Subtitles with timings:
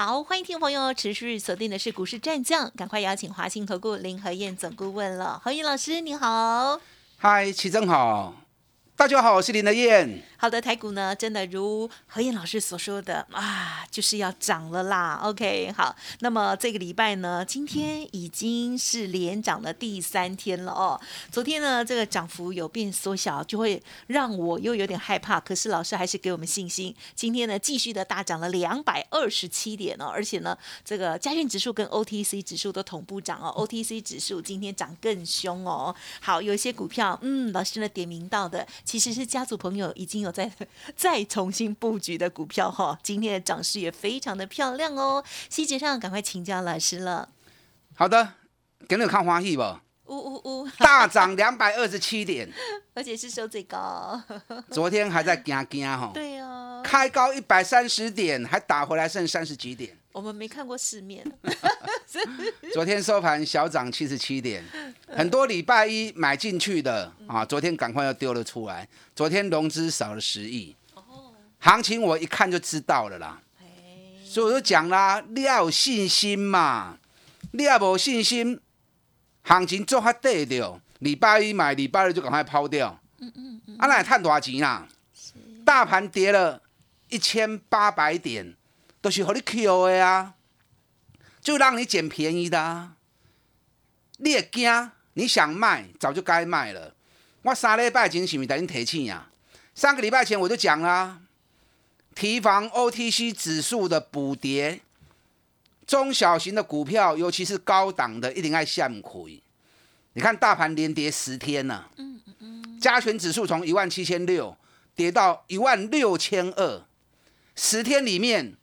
[0.00, 5.40] 好，欢迎听众朋友持续锁定的是股市战将，赶快邀请华兴投顾林和燕总顾问了。
[5.42, 6.80] 何燕老师，你好。
[7.16, 8.32] 嗨，齐正好。
[8.98, 10.24] 大家好，我是林德燕。
[10.38, 15.20] 好的，台股呢，真的如何燕老师所说的啊，就是要涨了啦。
[15.22, 21.00] OK，好，那么这个礼拜呢，今天已经是连涨的第三天了哦。
[21.30, 25.38] 昨天呢，这个涨幅有变缩小，就会让我又有点害怕。
[25.38, 35.94] 可是老师还是给我们信心，今天呢，继续的大涨了两百二十七点哦，而且呢，这个加运指数跟 OTC 指数都同步涨哦，OTC 指数今天涨更凶哦。
[36.20, 38.66] 好，有一些股票，嗯，老师呢点名到的。
[38.88, 40.50] 其实是家族朋友已经有在
[40.96, 45.22] 再重新布局的股票哈，今天的涨势也非常的漂亮哦。
[45.50, 47.28] 细节上赶快请教老师了。
[47.94, 48.32] 好的，
[48.88, 49.82] 给你看花戏吧？
[50.06, 50.68] 呜呜呜！
[50.78, 52.50] 大涨两百二十七点，
[52.94, 54.18] 而且是收最高。
[54.72, 56.10] 昨天还在惊惊哈。
[56.14, 56.80] 对哦。
[56.82, 59.94] 开高一百三十点，还打回来剩三十几点。
[60.18, 61.24] 我们没看过世面。
[62.74, 64.64] 昨天收盘小涨七十七点，
[65.06, 68.88] 很多礼拜一买进去的啊，昨天赶快又丢了出来。
[69.14, 70.74] 昨天融资少了十亿，
[71.60, 73.40] 行情我一看就知道了啦。
[74.24, 76.98] 所以我就讲啦，你要有信心嘛，
[77.52, 78.58] 你要无信心，
[79.44, 80.80] 行情做哈对掉。
[80.98, 83.00] 礼拜一买，礼拜二就赶快抛掉。
[83.20, 83.76] 嗯嗯嗯。
[83.78, 84.88] 啊，那赚多少钱啦？
[85.64, 86.60] 大盘跌了
[87.08, 88.56] 一千八百点。
[89.08, 90.34] 都是和你 Q 的啊，
[91.40, 92.92] 就让你捡便宜的啊。
[94.18, 96.94] 你也惊，你想卖早就该卖了。
[97.40, 99.30] 我三礼拜前是咪带你提醒呀？
[99.74, 101.22] 上个礼拜前我就讲啦，
[102.14, 104.82] 提防 OTC 指数的补跌，
[105.86, 109.42] 中小型的股票，尤其是高档的，一定爱向亏。
[110.12, 114.54] 你看大盘连跌十天了，嗯嗯嗯，加权指数从一万七千六
[114.94, 116.84] 跌到一万六千二，
[117.56, 118.54] 十天里面。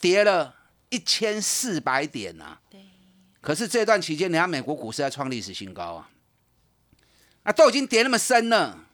[0.00, 0.54] 跌了
[0.88, 2.80] 一千四百点呐，对。
[3.40, 6.10] 可是这段期间，你看美国股市在创历史新高啊，
[7.42, 8.86] 啊，都已经跌那么深了。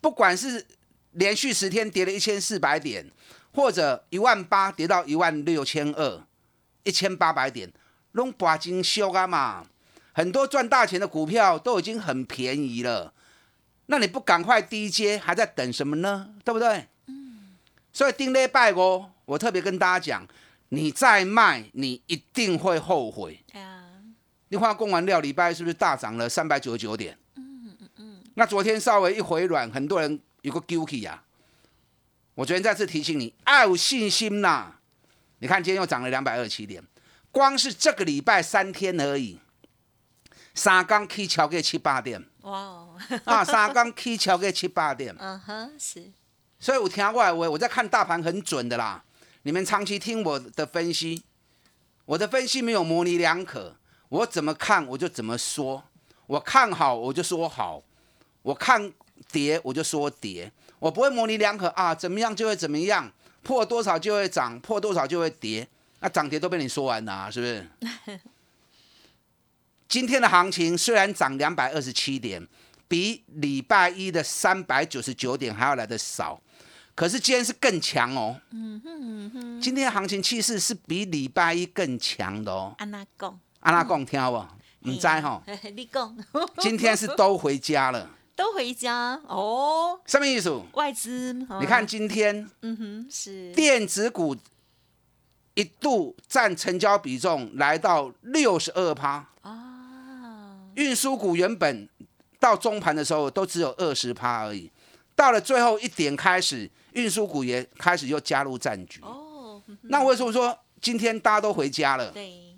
[0.00, 0.66] 不管是
[1.12, 3.10] 连续十天跌了一千四百点，
[3.52, 6.24] 或者一万八跌到一万六千二，
[6.82, 7.72] 一千八百点，
[8.12, 9.66] 拢把金修啊嘛。
[10.12, 13.14] 很多赚大钱的股票都已经很便宜了，
[13.86, 16.34] 那你不赶快低接，还在等什么呢？
[16.44, 16.88] 对不对？
[17.06, 17.56] 嗯。
[17.92, 19.06] 所以丁礼拜五。
[19.24, 20.26] 我特别跟大家讲，
[20.70, 23.42] 你再卖，你一定会后悔。
[23.54, 23.84] 啊！
[24.48, 27.16] 你化供完料礼拜是不是大涨了三百九十九点？
[27.36, 28.22] 嗯嗯嗯。
[28.34, 31.24] 那昨天稍微一回软，很多人有个 guilty 啊。
[32.34, 34.74] 我昨天再次提醒你，要有信心呐。
[35.38, 36.82] 你看今天又涨了两百二十七点，
[37.30, 39.38] 光是这个礼拜三天而已，
[40.54, 42.24] 三刚 K 超过七八点。
[42.42, 42.98] 哇哦！
[43.24, 45.14] 啊，三刚 K 超过七八点。
[45.20, 46.10] 嗯哼，是。
[46.60, 49.02] 所以我听过来，我我在看大盘很准的啦。
[49.44, 51.22] 你们长期听我的分析，
[52.04, 53.76] 我的分析没有模棱两可，
[54.08, 55.82] 我怎么看我就怎么说，
[56.26, 57.82] 我看好我就说好，
[58.42, 58.92] 我看
[59.32, 63.10] 跌我就说跌，我不会模棱两可啊，怎么样就会怎么样，
[63.42, 65.66] 破多少就会涨，破多少就会跌，
[65.98, 68.20] 那涨跌都被你说完了，是不是？
[69.88, 72.46] 今天的行情虽然涨两百二十七点，
[72.86, 76.40] 比礼拜一的三百九十九点还要来的少。
[76.94, 82.74] 可是今天是更强哦，嗯哼嗯哼，今天的行情气势是比礼拜一更强的哦。
[82.78, 84.90] 安娜贡，安娜贡，听好不？
[84.90, 85.42] 唔知哈。
[85.74, 86.16] 你讲。
[86.58, 88.10] 今天是都回家了。
[88.36, 89.98] 都回家哦。
[90.04, 90.60] 什么意思？
[90.72, 91.32] 外资。
[91.60, 94.36] 你看今天，嗯哼，是电子股
[95.54, 100.58] 一度占成交比重来到六十二趴啊。
[100.74, 101.88] 运输股原本
[102.38, 104.70] 到中盘的时候都只有二十趴而已，
[105.16, 106.70] 到了最后一点开始。
[106.92, 109.00] 运输股也开始又加入战局。
[109.02, 112.10] 哦，那为什么说今天大家都回家了？
[112.10, 112.54] 对，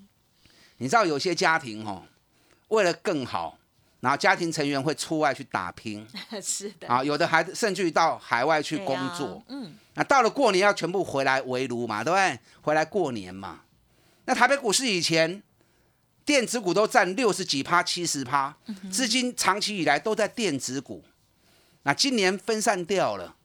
[0.77, 2.03] 你知道有些家庭哦，
[2.69, 3.57] 为了更好，
[3.99, 6.05] 然后家庭成员会出外去打拼。
[6.41, 6.87] 是的。
[6.87, 9.43] 啊，有的孩子甚至于到海外去工作。
[9.49, 9.73] 嗯。
[9.93, 12.39] 那到了过年要全部回来围炉嘛，对不对？
[12.61, 13.61] 回来过年嘛。
[14.25, 15.41] 那台北股市以前
[16.25, 18.57] 电子股都占六十几趴、七十趴，
[18.91, 21.03] 资金长期以来都在电子股。
[21.83, 23.35] 那今年分散掉了。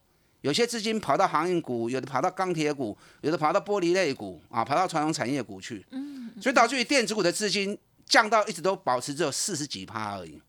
[0.42, 5.84] 有些资金跑到航运股，有的跑到钢铁股，有的跑到玻璃类股啊，跑到传统产业股去。
[5.90, 10.40] 嗯，所以导致于电子股的资金降到一直都保持只有四十几趴而已。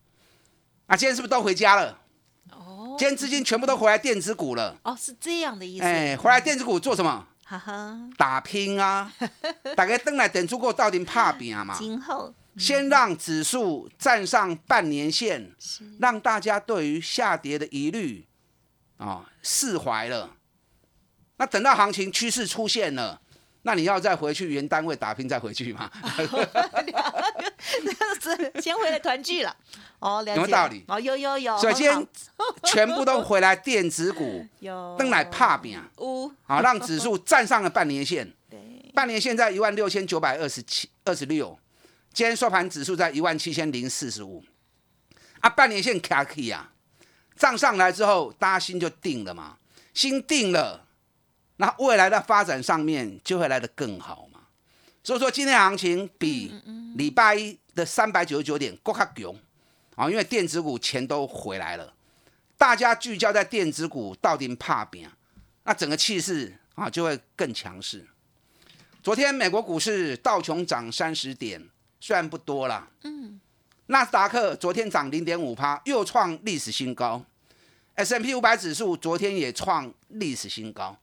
[0.87, 1.99] 啊，今天是不是都回家了？
[2.51, 4.77] 哦今天资金全部都回来电子股了。
[4.83, 5.83] 哦，是这样的意思。
[5.83, 7.27] 哎，回来电子股做什么？
[7.43, 9.11] 哈哈，打拼啊！
[9.75, 11.75] 大家登来等出过到底怕拼嘛？
[11.77, 18.25] 今后先让指数站上半年线，是让大家对于下跌的疑虑
[19.01, 20.29] 啊释怀了。
[21.37, 23.19] 那等到行情趋势出现了，
[23.63, 25.91] 那你要再回去原单位打拼再回去吗？
[28.21, 29.55] 是先回来团聚了。
[29.97, 31.57] 哦，了解有没有道理哦，有有有。
[31.57, 32.07] 所以今天
[32.65, 38.31] 全部都回来电子股， 有登来怕拼五啊，让指数站上了半年线。
[38.49, 41.57] 对半年线在一万六千九百二十七二十六，
[42.13, 44.43] 今天收盘指数在一万七千零四十五，
[45.39, 46.71] 啊，半年线卡起啊，
[47.41, 49.57] 涨上来之后，大家心就定了嘛，
[49.95, 50.85] 心定了，
[51.55, 54.41] 那未来的发展上面就会来得更好嘛。
[55.03, 56.53] 所以说今天行情比
[56.95, 59.35] 礼拜一的三百九十九点更加强。
[59.95, 61.91] 啊，因为电子股钱都回来了，
[62.59, 65.09] 大家聚焦在电子股到底怕饼，
[65.63, 68.07] 那整个气势啊就会更强势。
[69.01, 71.67] 昨天美国股市道琼涨三十点，
[71.99, 73.41] 虽然不多啦，嗯，
[73.87, 77.23] 纳斯达克昨天涨零点五趴，又创历史新高
[78.01, 80.97] ，S M P 五百指数昨天也创历史新高。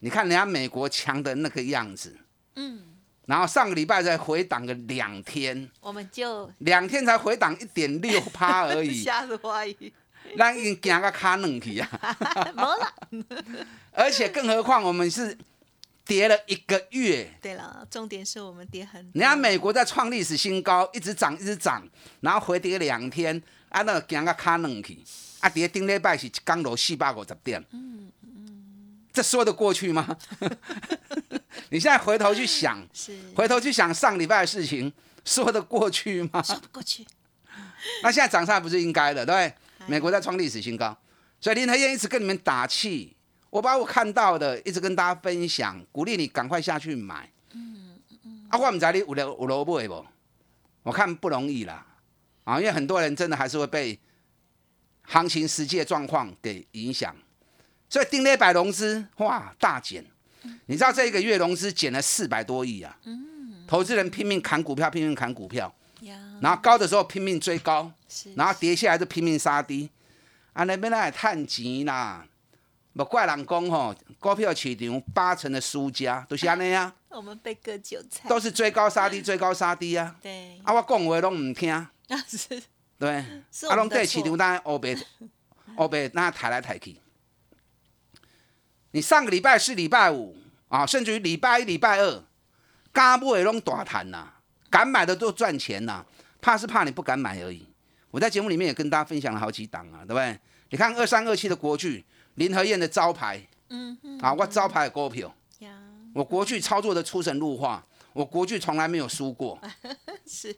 [0.00, 2.16] 你看人家美国强的那个样子，
[2.54, 2.80] 嗯，
[3.26, 9.92] 然后上个礼拜才回档个两天，我们就两天才回档一点六趴而已， 吓死我一
[10.36, 11.88] 咱已经惊个卡冷去啊！
[12.54, 12.94] 没了。
[13.92, 15.36] 而且更何况我们是
[16.04, 19.20] 跌了一个月，对了，重点是我们跌很多。
[19.20, 21.86] 人家美国在创历史新高，一直涨一直涨，
[22.20, 24.98] 然后回跌两天，啊，那行个卡冷去，
[25.40, 30.16] 啊，跌顶礼拜是一港楼四百五十点，嗯嗯，这说得过去吗？
[31.70, 34.92] 你现在回头去想， 是回头去想上礼拜的事情，
[35.24, 36.42] 说得过去吗？
[36.42, 37.06] 说不过去。
[38.02, 39.86] 那现在涨上来不是应该的，对不对？
[39.86, 40.96] 美国在创历史新高，
[41.40, 43.14] 所以林和燕一直跟你们打气，
[43.50, 47.30] 我把我看到的一直跟大家分享，鼓励你赶快下去买。
[47.52, 48.46] 嗯嗯。
[48.50, 50.06] 啊，我唔知你有了有萝卜不？
[50.82, 51.86] 我看不容易啦，
[52.48, 53.98] 啊，因为很多人真的还是会被
[55.02, 57.14] 行情实际的状况给影响，
[57.90, 60.02] 所以丁磊百融资哇大减，
[60.64, 62.98] 你知道这一个月融资减了四百多亿啊。
[63.04, 63.66] 嗯。
[63.66, 65.70] 投资人拼命砍股票，拼命砍股票。
[66.40, 69.90] 然后高的时候拼命追高，是然后跌下来就拼命杀低，
[70.54, 72.24] 啊那边来探钱啦，
[72.94, 78.28] 莫怪人讲吼，股票市场八成的输家都是安尼啊， 我们被割韭菜。
[78.28, 81.90] 都是追高杀低，追高杀低啊，对，啊我讲话拢唔听，啊
[82.26, 82.62] 是
[82.98, 84.96] 对，是我啊拢们的错对市场当然黑白
[85.76, 86.96] 黑白那抬来抬去。
[88.90, 90.36] 你上个礼拜是礼拜五
[90.68, 92.24] 啊，甚至于礼拜一、礼拜二，
[92.92, 94.32] 敢买的拢大谈呐、
[94.70, 96.04] 敢买的都赚钱呐、
[96.40, 97.66] 怕是怕你不敢买而已。
[98.10, 100.38] 我在节目里面也跟大家分享了好几档啊，对不对？
[100.70, 102.04] 你看二三二七的国巨，
[102.36, 105.78] 林和燕的招牌嗯嗯啊，我招牌的股票，呀，
[106.14, 109.60] 我国巨操作的出神入化，我国巨从来没有输过。
[110.26, 110.54] 是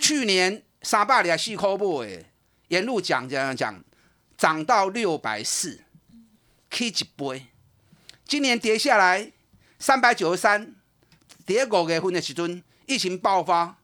[0.00, 2.26] 去年三百里四块半诶，
[2.68, 3.84] 沿路讲讲讲，
[4.36, 5.80] 涨到六百四，
[6.70, 7.46] 起一倍。
[8.24, 9.30] 今年跌下来
[9.78, 10.74] 三百九十三，
[11.44, 13.78] 跌五月份的时阵，疫情爆发，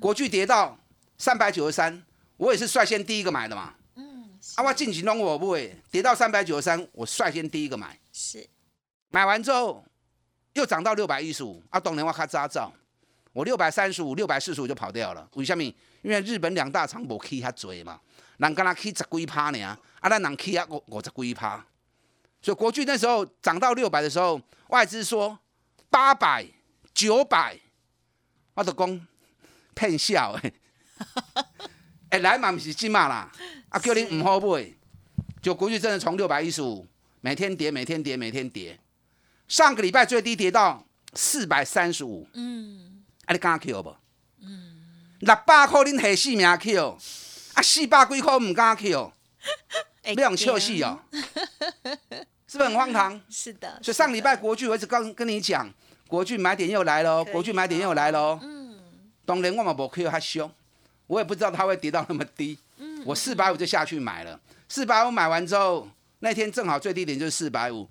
[0.00, 0.78] 国巨跌到
[1.16, 2.02] 三百九十三，
[2.36, 3.74] 我也是率先第一个买的嘛。
[3.94, 7.98] 嗯啊，我进行拢我不会，跌到三百九十三，我率先第一个买。
[8.12, 8.48] 是
[9.10, 9.84] 买完之后
[10.54, 12.72] 又涨到六百一十五，啊，当年我卡早走，
[13.32, 15.28] 我六百三十五、六百四十五就跑掉了。
[15.34, 15.62] 为什么？
[16.02, 18.00] 因为日本两大厂无起遐多嘛，
[18.36, 21.64] 人敢若起十几趴呢，啊，咱人起啊五五十几趴。
[22.40, 25.36] 所以国巨那时候涨到六百的时候，外资说
[25.90, 26.46] 八百、
[26.94, 27.58] 九百，
[28.54, 29.06] 我就讲
[29.74, 30.54] 骗笑诶。
[32.10, 33.30] 哎，来嘛，不是金嘛啦，
[33.68, 34.72] 啊，叫你唔好买，
[35.42, 36.86] 就国巨真的从六百一十五
[37.20, 38.78] 每天跌，每天跌，每天跌。
[39.48, 42.87] 上个礼拜最低跌到四百三十五，嗯
[43.28, 43.94] 啊，你敢 Q 不？
[44.40, 46.98] 嗯，六百块恁下死命 Q，
[47.52, 48.74] 啊，四百几块唔敢
[50.02, 50.98] 哎要用笑死哦，
[52.48, 53.20] 是不是很荒唐？
[53.28, 55.70] 是的，所以上礼拜国剧我一直跟跟你讲，
[56.06, 58.38] 国剧买点又来喽，国剧买点又来喽。
[58.42, 58.78] 嗯。
[59.26, 60.50] 当然我嘛无 Q 它凶，
[61.06, 62.58] 我也不知道它会跌到那么低。
[62.78, 65.86] 嗯我四百五就下去买了，四百五买完之后，
[66.20, 67.86] 那天正好最低点就是四百五，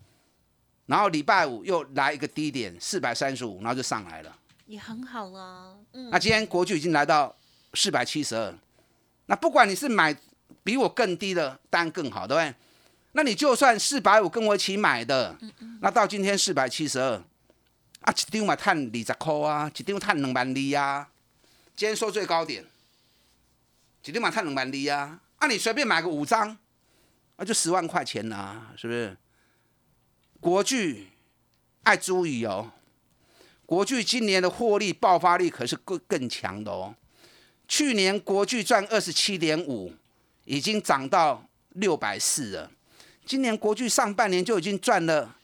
[0.88, 4.36] 然后礼拜五又来一个低点四百三十五，然后就上来了。
[4.68, 7.34] 也很好了，嗯那今天国巨已经来到
[7.74, 8.54] 四百七十二，
[9.26, 10.16] 那不管你是买
[10.64, 12.54] 比我更低的，当然更好，对不对？
[13.14, 17.14] 那你就算四百五跟我一起买的，嗯那到今天四百七十二，
[18.02, 21.10] 啊，一张嘛赚二十块啊，一张赚两万二啊。
[21.76, 22.66] 今天收最高点，
[24.04, 26.58] 一张嘛赚两万二啊，啊，你随便买个五张，
[27.38, 29.16] 啊，就十万块钱呐，是不是？
[30.40, 31.08] 国巨
[31.84, 32.72] 爱注意哦，
[33.68, 36.96] 国巨今年的获利爆发力可是更更强的哦。
[37.68, 39.94] 去年国巨赚二十七点五，
[40.46, 42.72] 已经涨到六百四了。
[43.26, 45.36] 今年国巨上半年就已经赚了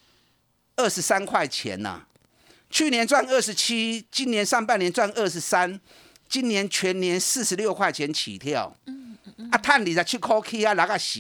[0.78, 2.08] 二十三块钱了。
[2.70, 5.78] 去年赚二十七，今年上半年赚二十三，
[6.30, 8.74] 今年全年四十六块钱起跳。
[8.86, 9.50] 嗯嗯嗯。
[9.52, 11.20] 啊，赚二十七块起啊，哪个死？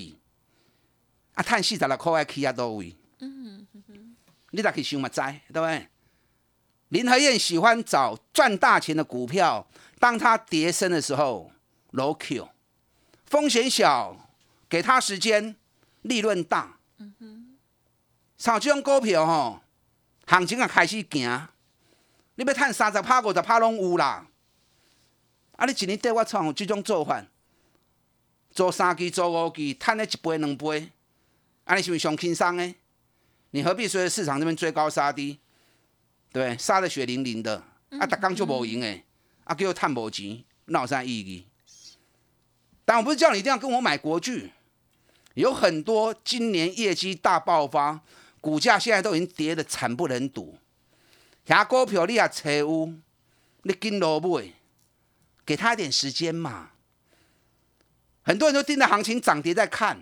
[1.33, 2.95] 啊，赚四十六块起啊，多位？
[3.19, 4.15] 嗯嗯嗯。
[4.51, 5.10] 你咋去想嘛？
[5.10, 5.19] 知
[5.51, 5.86] 对不对？
[6.94, 9.68] 林和燕喜欢找赚大钱的股票。
[10.00, 11.52] 当它跌升的时候
[11.94, 12.48] ，low Q，
[13.26, 14.30] 风险小，
[14.70, 15.56] 给他时间，
[16.04, 16.78] 利润大。
[16.98, 17.58] 嗯哼，
[18.38, 19.62] 像这种股票吼，
[20.28, 21.48] 行情啊开始行，
[22.36, 24.28] 你要赚三十趴、五十趴拢有啦。
[25.56, 27.26] 啊，你一年对我创这种做法，
[28.52, 30.92] 做三期、做五期，赚了一倍、两倍，
[31.64, 32.76] 啊，你是不是上轻松呢？
[33.50, 35.40] 你何必随着市场这边追高杀低？
[36.34, 39.04] 对，杀的血淋淋的，啊，逐工就无赢哎。
[39.44, 41.46] 啊，给我探博钱，那有啥意义？
[42.84, 44.52] 但我不是叫你一定要跟我买国剧，
[45.36, 48.02] 有很多今年业绩大爆发，
[48.42, 50.58] 股价现在都已经跌得惨不忍睹。
[51.46, 52.94] 遐股票你也找有，
[53.62, 54.54] 你跟落买，
[55.46, 56.72] 给他一点时间嘛。
[58.24, 60.00] 很多人都盯着行情涨跌在看，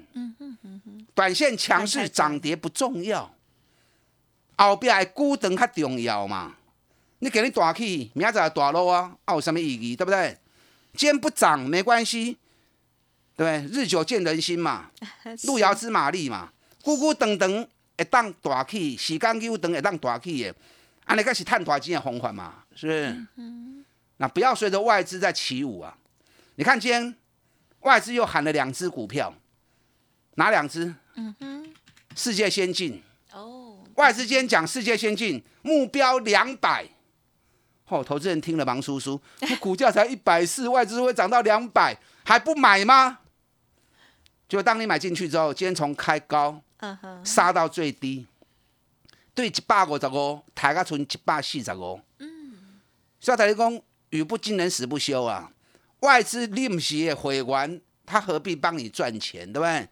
[1.14, 3.36] 短线强势涨跌不重要，
[4.68, 6.56] 后壁的股等较重要嘛。
[7.20, 9.96] 你给你大起，明仔大落啊，啊有什么意义？
[9.96, 10.38] 对不对？
[10.94, 12.38] 今天不涨没关系，
[13.38, 13.84] 对不对？
[13.84, 14.90] 日久见人心嘛，
[15.46, 16.52] 路遥知马力嘛。
[16.84, 20.56] 久久长长会当大起，时间久长会当大起的，
[21.06, 23.28] 安尼才是赚大钱的方法嘛，是不是？
[24.18, 25.96] 那不要随着外资在起舞啊！
[26.56, 27.16] 你看今天
[27.82, 29.34] 外资又喊了两只股票，
[30.36, 30.94] 哪两只？
[31.16, 31.74] 嗯哼，
[32.16, 33.02] 世界先进。
[34.02, 36.88] 哦，外资今天讲世界先进目标两百。
[37.86, 39.22] 哦，投资人听了忙叔叔，
[39.62, 43.20] 股价才一百四，外资会涨到两百，还不买吗？
[44.50, 46.60] 就当你买进去之后，今天从开高，
[47.24, 48.26] 杀到最低，
[49.36, 52.02] 对一百五十五，抬个存一百四十五。
[52.18, 52.80] 嗯，
[53.20, 53.80] 所以大家讲
[54.10, 55.52] 语不惊人死不休啊！
[56.00, 59.88] 外资利息回完，他何必帮你赚钱，对不对？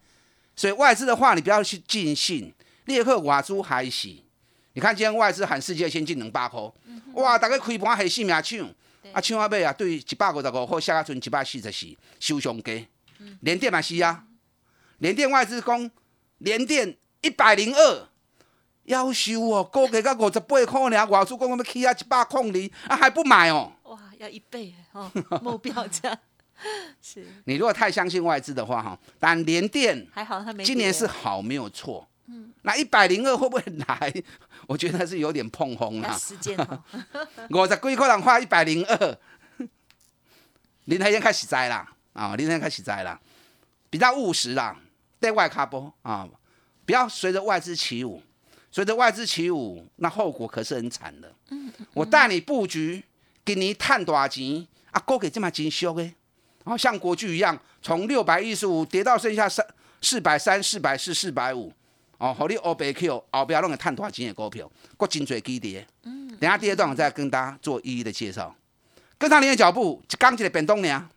[0.56, 2.54] 所以外资的话，你不要去尽信，
[2.90, 4.26] 立刻瓦珠海洗。
[4.74, 6.60] 你看今天外资喊世界先进两百块，
[7.14, 7.38] 哇！
[7.38, 8.68] 大家开盘还四名抢，
[9.14, 11.88] 啊抢啊尾啊，对一百五十五块下下存一百四十四，
[12.20, 12.88] 收上低。
[13.42, 14.24] 连电嘛是啊，
[14.98, 15.92] 连电外资讲
[16.40, 18.08] 连电一百零二，
[18.86, 23.72] 要收哦，高价到五十八块尔，外资讲要起啊一百空二，啊还不买哦？
[23.84, 25.12] 哇，要一倍哦，
[25.44, 26.18] 目标价
[27.02, 27.28] 是。
[27.46, 32.08] 你如果太相信外资的话哈，但连电还好，他没今年是好没有错。
[32.32, 34.14] 嗯，那一百零二会不会来？
[34.68, 36.16] 我觉得是有点碰红了。
[36.18, 36.56] 时间
[37.50, 39.18] 五十几块人花一百零二，
[40.86, 42.36] 林台先开始栽啦啊！
[42.36, 43.20] 林台开始栽啦，
[43.90, 44.80] 比较务实啦，
[45.20, 46.30] 对外卡波啊，
[46.86, 48.22] 不要随着外资起舞，
[48.72, 51.34] 随着外资起舞，那后果可是很惨的。
[51.50, 53.04] 嗯，我带你布局，
[53.44, 55.02] 给你探多少钱啊？
[55.02, 59.66] 哥给这么紧修的，然后像国巨一样，从六百一十五跌到剩下三
[60.02, 61.74] 四百三、四百四、四百五。
[62.20, 65.88] 哦，互你欧白 Q 后壁拢会趁大钱的股票，国真侪基跌。
[66.04, 68.54] 嗯，等下第二段我再跟大家做一一的介绍，
[69.18, 71.10] 跟上您的脚步，刚起来变动呢。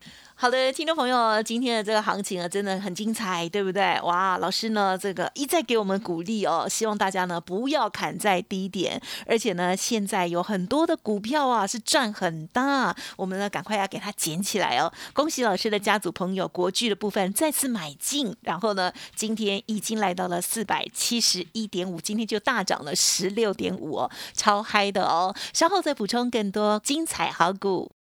[0.42, 3.96] 好的，听众朋友，今天的这个行情啊，真的很精彩，对不对？
[4.00, 14.92] 哇，老师呢，这个一再给我们鼓励哦，希望大家呢不要砍在低点，而且呢，现在有很多的股票啊是赚很大，我们呢赶快要给它捡起来哦。
[15.12, 25.32] 恭喜老师的家族朋友，国巨的部分再次买进，然后呢，今天已经来到了四百七十一点五，今天就大涨了十六点五哦，超嗨的哦。
[25.52, 27.92] 稍后再补充更多精彩好股。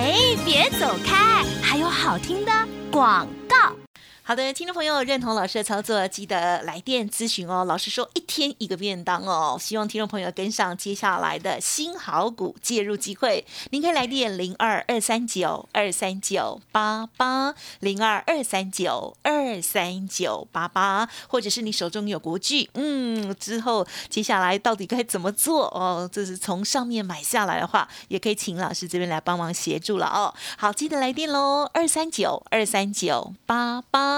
[0.00, 0.14] 哎，
[0.44, 1.44] 别走开！
[1.60, 2.52] 还有好听的
[2.92, 3.77] 广告。
[4.28, 7.64] 好的，听众朋友认同老师的操作，记得来电咨询哦。
[7.64, 13.46] 老师说一天一个便当哦，希望听众朋友跟上接下来的新好股介入机会。
[13.70, 26.06] 您可以来电零二二三九二三九八八零二二三九二三九八八，或者是你手中有国剧，嗯，之后接下来到底该怎么做哦？
[26.12, 30.34] 这是从上面买下来的话，也可以请老师这边来帮忙协助了哦。
[30.58, 34.17] 好，记得来电喽，二三九二三九八八。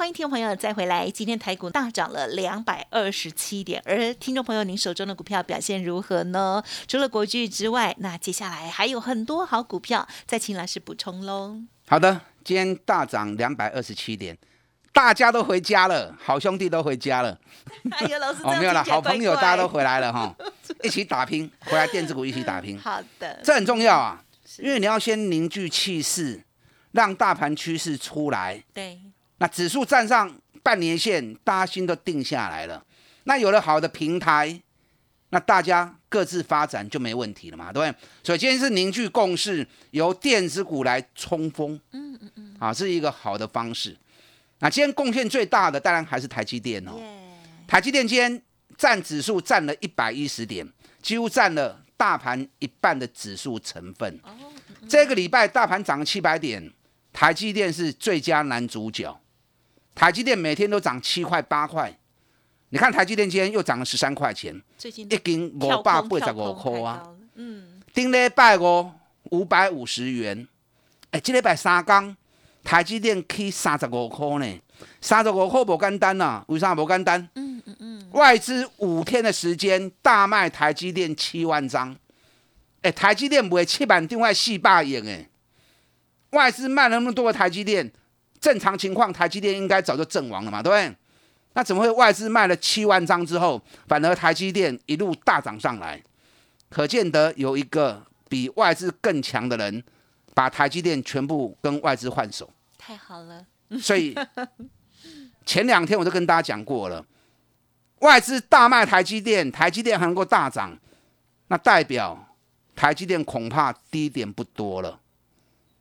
[0.00, 1.10] 欢迎听众朋友再回来。
[1.10, 6.64] 今天台股大涨了两百二十七点，而听众朋友，您手中的股票表现如何呢？
[6.88, 11.54] 除了国巨之外，那接下来还有很多好股票，再请老师补充喽。
[11.86, 14.34] 好的，今天大涨两百二十七点，
[14.90, 17.38] 大家都回家了，好兄弟都回家了。
[17.90, 19.80] 哎呀，老师，哦，没有了，好朋友大家都回。
[19.80, 20.34] 回来了哈，
[20.82, 24.24] 一起打拼，回来电子股一起打拼，好的，这很重要啊，
[24.60, 26.42] 因为你要先凝聚气势，
[26.92, 28.64] 让大盘趋势出来。
[28.72, 28.98] 对，
[29.40, 30.30] 那指数站上
[30.62, 32.84] 半年线，大家心都定下来了。
[33.24, 34.60] 那有了好的平台，
[35.30, 37.98] 那大家各自发展就没问题了嘛，对不对？
[38.22, 43.96] 所以今天是凝聚共识，由电子股来冲锋，嗯嗯嗯，啊，是一个好的方式。
[44.58, 46.92] 那今天贡献最大的当然还是台积电哦，
[47.66, 48.42] 台积电今天
[48.76, 50.68] 占指数占了一百一十点，
[51.00, 54.20] 几乎占了大盘一半的指数成分。
[54.88, 56.72] 这个礼拜大盘涨了七百点，
[57.12, 59.19] 台积电是最佳男主角。
[59.94, 61.94] 台积电每天都涨七块八块，
[62.70, 67.06] 你看台积电今天又涨了十三块钱，最近一斤五百八十五块啊。
[67.34, 68.90] 嗯，顶礼拜五
[69.30, 70.46] 五百五十元，
[71.10, 72.16] 哎，这礼拜三刚
[72.62, 74.60] 台积电起三十五块呢，
[75.00, 77.28] 三十五块不简单呐、为啥不简单？
[77.34, 81.96] 嗯嗯嗯，外资五天的时间大卖台积电七万张，
[82.82, 85.28] 哎，台积电卖七万张，外四百亿哎，
[86.30, 87.90] 外资卖了那么多的台积电，
[88.40, 90.96] 正常情况台积电应该早就阵亡了嘛，对不对？
[91.52, 96.00] 那怎么会外资卖了七万张之后，反而台积电一路大涨上来？
[96.68, 99.82] 可见得有一个比外资更强的人，
[100.32, 102.48] 把台积电全部跟外资换手。
[102.78, 103.44] 太好了，
[103.80, 104.16] 所以
[105.44, 107.04] 前两天我都跟大家讲过了，
[107.98, 110.78] 外资大卖台积电，台积电还能够大涨，
[111.48, 112.36] 那代表
[112.76, 114.99] 台积电恐怕低点不多了，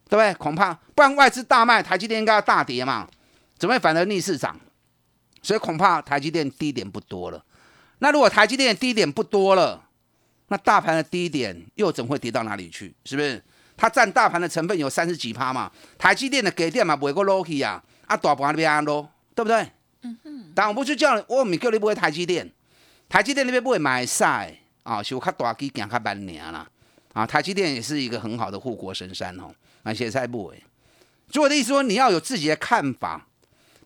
[0.09, 0.33] 对不对？
[0.33, 3.07] 恐怕不然外资大卖，台积电应该要大跌嘛，
[3.57, 4.59] 怎么会反而逆市涨？
[5.41, 7.41] 所以恐怕台积电低点不多了。
[7.99, 9.85] 那如果台积电低点不多了，
[10.47, 12.93] 那大盘的低点又怎么会跌到哪里去？
[13.05, 13.41] 是不是？
[13.77, 19.71] 它占大盘的成分有三十几趴嘛，台积电的给电嘛不会过 low 去啊，啊大盘那边安 low，对不对？
[20.01, 20.51] 嗯嗯。
[20.55, 22.51] 但我不去叫你，我唔叫你买台积电，
[23.07, 26.67] 台积电那边不会买晒啊，是有较大机行较慢尔啦。
[27.19, 29.53] 啊，台积电也是一个很好的护国神山哦，
[29.83, 30.63] 那现在不会。
[31.29, 33.27] 所以我的意思说，你要有自己的看法，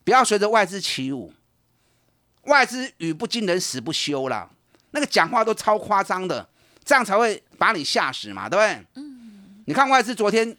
[0.03, 1.33] 不要随着外资起舞。
[2.43, 4.49] 外资语不惊人死不休啦，
[4.91, 6.47] 那个讲话都超夸张的，
[6.85, 8.85] 这样才会把你吓死嘛，对不对？
[8.95, 9.63] 嗯。
[9.65, 10.55] 你看外资昨天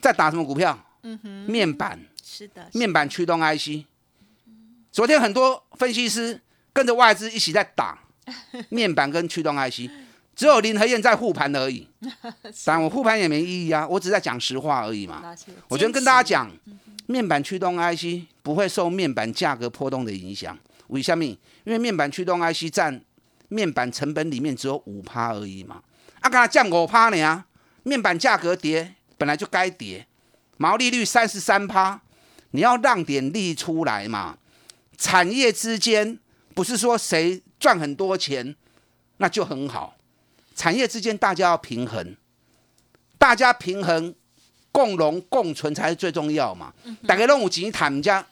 [0.00, 0.78] 在打什么股票？
[1.02, 3.84] 嗯哼，面板，是的，面板驱动 IC。
[4.92, 6.40] 昨天很多分析师
[6.72, 7.98] 跟着外资一起在打
[8.70, 9.90] 面板跟驱动 IC，
[10.34, 11.86] 只有林和燕在护盘而已。
[12.64, 15.22] 但我护盘也没意义啊，我只是在讲实话而已嘛。
[15.68, 16.50] 我觉得跟大家讲，
[17.06, 20.58] 面板驱动 IC 不会受面板价格波动的影响。
[20.88, 21.24] 为什么？
[21.24, 21.38] 因
[21.72, 23.00] 为面板驱动 IC 占
[23.48, 25.82] 面板成本里面只有五趴而已嘛。
[26.20, 27.44] 啊，刚才降五趴呢，
[27.82, 30.06] 面板价格跌本来就该跌，
[30.56, 32.00] 毛利率三十三趴，
[32.50, 34.38] 你要让点利出来嘛。
[34.98, 36.18] 产业之间
[36.54, 38.54] 不是说谁赚很多钱
[39.16, 39.96] 那就很好，
[40.54, 42.16] 产业之间大家要平衡，
[43.18, 44.14] 大家平衡
[44.70, 46.72] 共荣共存才是最重要嘛。
[47.06, 48.24] 大家都有钱谈，家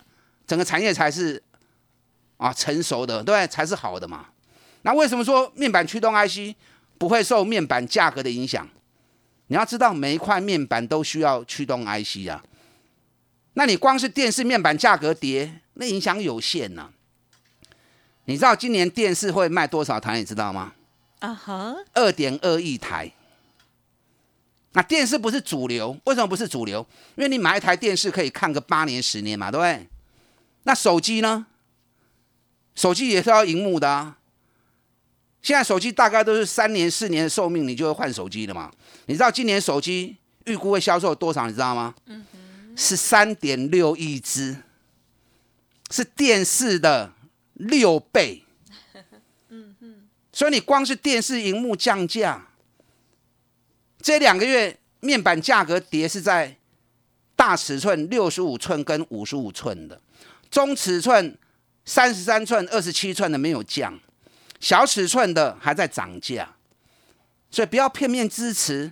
[0.47, 1.43] 整个产业才是
[2.37, 3.47] 啊成熟的，对？
[3.47, 4.27] 才是好的嘛。
[4.83, 6.57] 那为什么说面板驱动 IC
[6.97, 8.67] 不会受面板价格的影响？
[9.49, 12.43] 你要知道，每一块面板都需要驱动 IC 啊。
[13.55, 16.89] 那你光是电视面板价格跌，那影响有限呐、
[18.27, 20.17] 你知道今年电视会卖多少台？
[20.19, 20.73] 你知道吗？
[21.21, 23.13] 啊哈，二点二亿台。
[24.73, 26.87] 那电视不是主流，为什么不是主流？
[27.17, 29.89] 因为你买一台电视可以看个八年、十年嘛，对不对？
[30.63, 31.47] 那手机呢？
[32.75, 34.19] 手机也是要荧幕的啊。
[35.43, 38.71] 现在手机大概都是三年、四年的寿命，你就会换手机了嘛？
[39.07, 41.47] 你知道今年手机预估会销售多少？
[41.47, 41.95] 你知道吗？
[42.77, 44.57] 是三点六亿只，
[45.91, 47.13] 是电视的
[47.55, 48.45] 六倍。
[50.41, 52.49] 所以你光是电视荧幕降价，
[54.01, 56.57] 这两个月面板价格跌是在
[57.37, 60.01] 大尺寸六十五寸跟五十五寸的，
[60.51, 61.37] 中尺寸
[61.85, 64.01] 三十三寸、二十七寸的没有降，
[64.59, 66.57] 小尺寸的还在涨价。
[67.51, 68.91] 所以不要片面支持，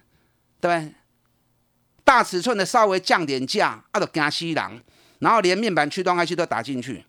[0.61, 0.93] 对？
[2.05, 4.83] 大尺寸的稍微降点价，啊，就惊死人，
[5.21, 7.07] 然后连面板驱动 IC 都打进去。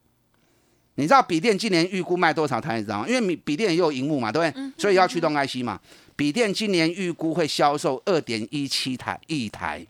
[0.99, 2.75] 你知道笔电今年预估卖多少台？
[2.75, 3.07] 你知道吗？
[3.07, 4.71] 因为笔笔电也有荧幕嘛，对不对？
[4.77, 5.79] 所以要驱动 IC 嘛。
[6.17, 9.87] 笔电今年预估会销售二点一七台一台，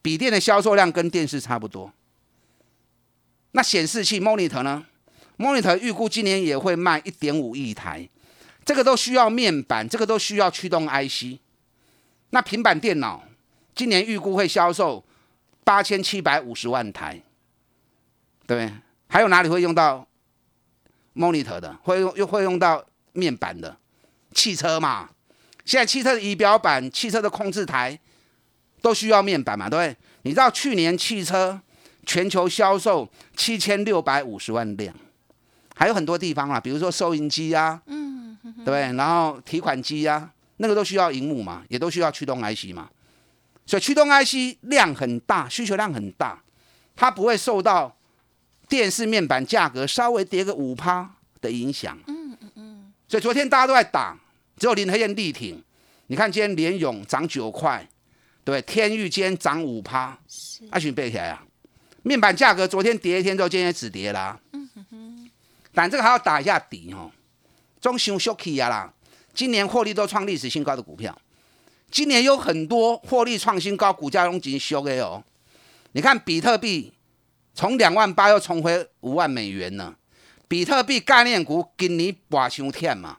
[0.00, 1.92] 笔电的销售量跟电视差不多。
[3.50, 4.86] 那显示器 monitor 呢
[5.36, 8.08] ？monitor 预估今年也会卖一点五亿台，
[8.64, 11.40] 这个都需要面板，这个都需要驱动 IC。
[12.30, 13.24] 那平板电脑
[13.74, 15.04] 今年预估会销售
[15.64, 17.20] 八千七百五十万台，
[18.46, 18.72] 对不对？
[19.08, 20.06] 还有哪里会用到
[21.16, 23.74] ？monitor 的会用又会用到面板的
[24.34, 25.08] 汽车嘛？
[25.64, 27.98] 现在汽车的仪表板、汽车的控制台
[28.82, 29.68] 都需要面板嘛？
[29.68, 29.96] 对不对？
[30.22, 31.58] 你知道去年汽车
[32.04, 34.94] 全球销售七千六百五十万辆，
[35.74, 38.80] 还有很多地方啊，比如说收银机啊，嗯，对不对？
[38.92, 42.90] 然后提款机啊，那个都需要荧幕嘛，也都需要驱动 IC 嘛。
[43.64, 46.40] 所以驱动 IC 量很大，需求量很大，
[46.94, 47.95] 它不会受到。
[48.68, 51.08] 电视面板价格稍微跌个五趴
[51.40, 54.18] 的影响，嗯嗯嗯，所以昨天大家都在打，
[54.56, 55.62] 只有林和燕力挺。
[56.08, 57.88] 你看今天联勇涨九块，
[58.42, 60.18] 对，天域今天涨五趴，
[60.70, 61.44] 阿群背起来啊。
[62.02, 65.30] 面板价格昨天跌一天之后，今天止跌啦，嗯哼哼。
[65.72, 67.10] 但这个还要打一下底哦，
[67.80, 68.92] 中熊 shocky 啊啦，
[69.32, 71.16] 今年获利都创历史新高的股票，
[71.90, 75.22] 今年有很多获利创新高，股价都已经修的哦。
[75.92, 76.92] 你看比特币。
[77.56, 79.94] 从两万八又重回五万美元呢，
[80.46, 83.16] 比特币概念股今年拔伤天嘛，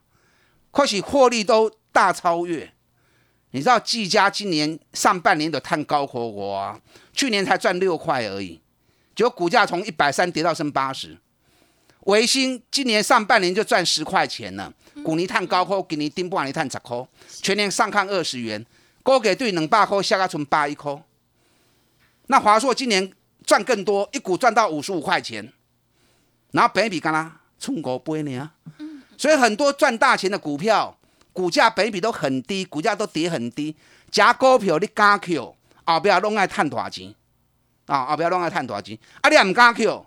[0.70, 2.72] 可是获利都大超越。
[3.50, 6.80] 你知道技嘉今年上半年的探高活活啊，
[7.14, 8.62] 去年才赚六块而已，
[9.16, 11.18] 结果股价从一百三跌到剩八十。
[12.02, 14.72] 维新今年上半年就赚十块钱了，
[15.04, 17.04] 股尼探高科今年顶半年碳十块，
[17.42, 18.64] 全年上看二十元，
[19.02, 20.96] 高给对两百块下个存八一块。
[22.28, 23.12] 那华硕今年。
[23.48, 25.52] 赚更多，一股赚到五十五块钱，
[26.52, 28.52] 然后本比干啦，冲高倍呢。
[29.18, 30.96] 所以很多赚大钱的股票，
[31.32, 33.76] 股价本比都很低，股价都跌很低。
[34.12, 35.56] 假股票你敢 Q，
[35.86, 37.16] 后边拢爱赚大钱
[37.86, 38.06] 啊！
[38.06, 39.00] 后边拢爱赚大钱。
[39.22, 40.06] 啊，你唔敢 Q，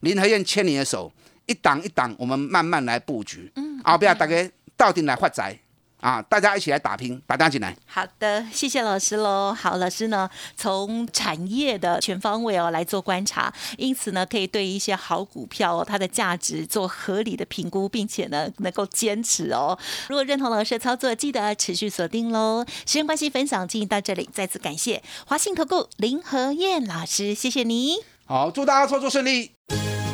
[0.00, 1.12] 林和燕牵你的手，
[1.46, 3.52] 一档一档，我们慢慢来布局。
[3.84, 5.56] 后边大家到底来发财。
[6.02, 6.20] 啊！
[6.22, 7.74] 大家一起来打拼，打单进来。
[7.86, 9.56] 好的，谢谢老师喽。
[9.58, 19.78] 好，老师呢从产业的全方位哦来做观察，因此呢可以对一些好股票哦它的价值做合理的评估，并且呢能够坚持哦。
[20.08, 22.66] 如果认同老师的操作，记得持续锁定喽。
[22.84, 27.98] 时间关系，分享进行到这里，再次感谢华信投顾林和燕老师，谢谢你。
[28.26, 29.52] 好，祝大家操作顺利。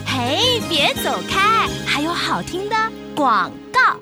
[0.07, 2.77] 嘿，别走开，还有好听的
[3.15, 3.99] 广告。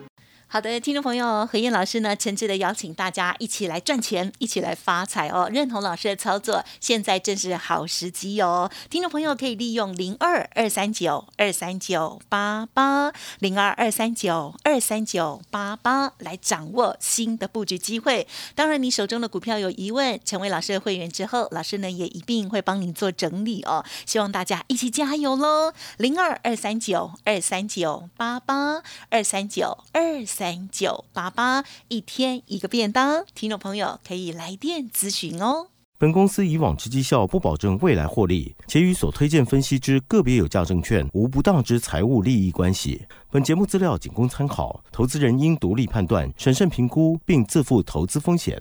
[0.48, 5.50] 好的，听众朋友，何燕老师呢，诚挚的邀请大家一起来赚钱，一起来发财哦！
[5.52, 8.70] 认同老师的操作，现在正是好时机哦！
[8.88, 18.28] 听众朋友可以利用零二二三九二三九八八零二二三九二三九八八来掌握新的布局机会。
[18.54, 23.85] 当然，你手中的股票有疑问，成为老师的会员之后，老师呢也一定会帮您做整理哦。
[24.06, 25.72] 希望大家一起加油喽！
[25.96, 28.80] 零二二三九二三九八八
[29.11, 30.24] 二三九二。
[30.37, 35.68] 三九八八一天一个便当，听众朋友可以来电咨询哦。
[35.99, 43.07] 本公司以往之绩效不保证未来获利，且与所推荐分析之个别有价证券无不当之财务利益关系。
[43.31, 48.61] 本节目资料仅供参考，投资人应独立判断、审慎评估，并自负投资风险。